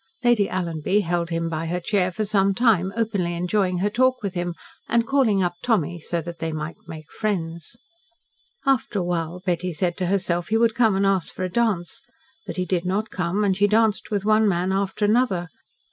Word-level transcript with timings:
Lady 0.23 0.47
Alanby 0.49 1.01
held 1.03 1.29
him 1.29 1.47
by 1.47 1.67
her 1.67 1.79
chair 1.79 2.09
for 2.09 2.25
some 2.25 2.55
time, 2.55 2.91
openly 2.97 3.35
enjoying 3.35 3.77
her 3.77 3.89
talk 3.91 4.23
with 4.23 4.33
him, 4.33 4.55
and 4.89 5.05
calling 5.05 5.43
up 5.43 5.53
Tommy, 5.61 6.01
that 6.09 6.39
they 6.39 6.51
might 6.51 6.87
make 6.87 7.11
friends. 7.11 7.77
After 8.65 8.97
a 8.97 9.03
while, 9.03 9.43
Betty 9.45 9.71
said 9.71 9.95
to 9.97 10.07
herself, 10.07 10.47
he 10.47 10.57
would 10.57 10.73
come 10.73 10.95
and 10.95 11.05
ask 11.05 11.31
for 11.31 11.43
a 11.43 11.49
dance. 11.51 12.01
But 12.47 12.55
he 12.57 12.65
did 12.65 12.83
not 12.83 13.11
come, 13.11 13.43
and 13.43 13.55
she 13.55 13.67
danced 13.67 14.09
with 14.09 14.25
one 14.25 14.47
man 14.49 14.71
after 14.71 15.05
another. 15.05 15.49